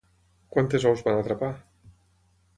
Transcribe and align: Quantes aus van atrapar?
Quantes 0.55 0.87
aus 0.93 1.03
van 1.09 1.19
atrapar? 1.19 1.51